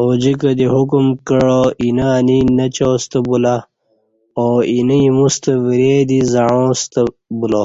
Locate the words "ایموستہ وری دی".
5.02-6.18